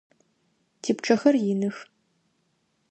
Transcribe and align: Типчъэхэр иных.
Типчъэхэр 0.81 1.35
иных. 1.51 1.77